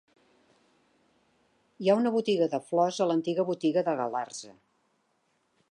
[1.83, 4.55] Hi ha una botiga de flors a l'antiga botiga de Galarza.